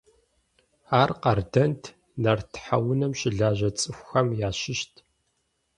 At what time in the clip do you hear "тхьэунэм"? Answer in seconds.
2.53-3.11